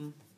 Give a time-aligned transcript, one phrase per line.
[0.00, 0.29] Mm.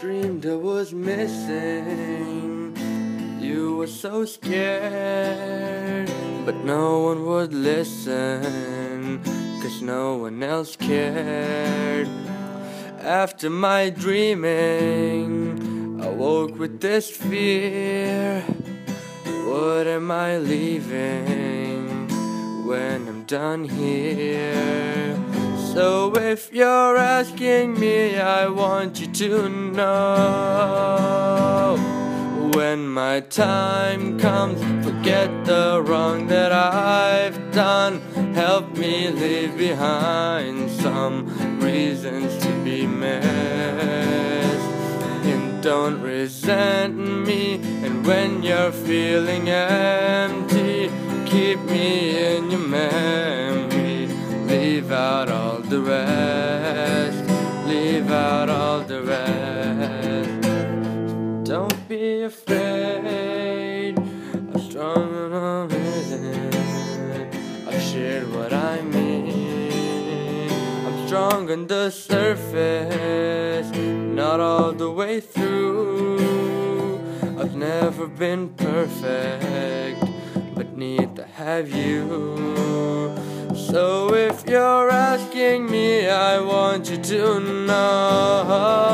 [0.00, 2.76] Dreamed I was missing.
[3.40, 6.10] You were so scared,
[6.44, 9.22] but no one would listen,
[9.62, 12.08] cause no one else cared.
[13.00, 15.48] After my dreaming,
[16.02, 18.42] I woke with this fear.
[19.46, 22.08] What am I leaving
[22.66, 25.35] when I'm done here?
[25.76, 30.96] So if you're asking me, I want you to know.
[32.54, 38.00] When my time comes, forget the wrong that I've done.
[38.32, 43.26] Help me leave behind some reasons to be missed.
[45.28, 50.90] And don't resent me And when you're feeling empty
[51.26, 53.05] Keep me in your memory
[62.26, 63.96] afraid.
[63.96, 65.70] I'm strong and I'm
[67.68, 70.50] I've shared what I mean.
[70.86, 76.98] I'm strong on the surface, not all the way through.
[77.38, 80.04] I've never been perfect,
[80.56, 83.14] but need to have you.
[83.54, 88.85] So if you're asking me, I want you to know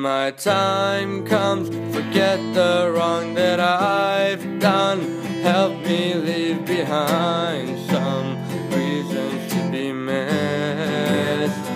[0.00, 5.20] My time comes, forget the wrong that I've done.
[5.42, 8.38] Help me leave behind some
[8.70, 11.66] reasons to be missed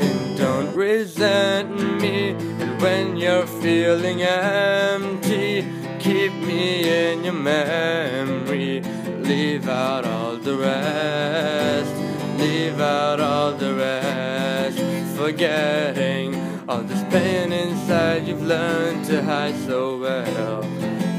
[0.00, 5.62] And don't resent me And when you're feeling empty
[5.98, 8.80] Keep me in your memory.
[9.20, 11.94] Leave out all the rest.
[12.38, 14.78] Leave out all the rest.
[15.16, 20.62] Forgetting all this pain inside You've learned to hide so well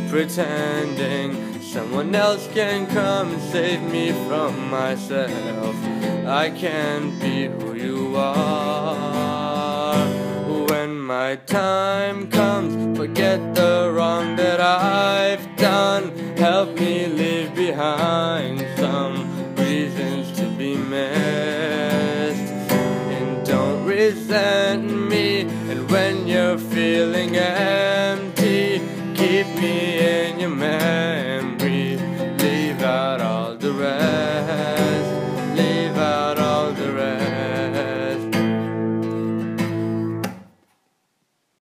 [0.09, 5.75] Pretending someone else can come and save me from myself
[6.25, 9.95] I can't be who you are
[10.69, 19.55] When my time comes Forget the wrong that I've done Help me leave behind some
[19.55, 22.51] reasons to be missed.
[22.71, 25.06] And don't resent me.
[25.69, 27.35] And when you're feeling